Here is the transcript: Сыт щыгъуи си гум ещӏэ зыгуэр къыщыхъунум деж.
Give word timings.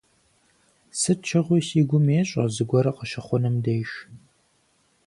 Сыт 0.99 1.19
щыгъуи 1.27 1.61
си 1.67 1.79
гум 1.89 2.07
ещӏэ 2.21 2.43
зыгуэр 2.55 2.87
къыщыхъунум 2.97 3.55
деж. 3.63 3.89